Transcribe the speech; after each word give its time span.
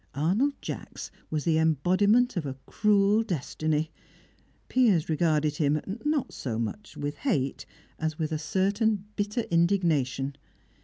Arnold 0.15 0.55
Jacks 0.63 1.11
was 1.29 1.43
the 1.43 1.59
embodiment 1.59 2.35
of 2.35 2.47
a 2.47 2.55
cruel 2.65 3.21
destiny; 3.21 3.91
Piers 4.67 5.09
regarded 5.09 5.57
him, 5.57 5.79
not 6.03 6.33
so 6.33 6.57
much 6.57 6.97
with 6.97 7.17
hate, 7.17 7.67
as 7.99 8.17
with 8.17 8.31
a 8.31 8.39
certain 8.39 9.05
bitter 9.15 9.41
indignation. 9.51 10.35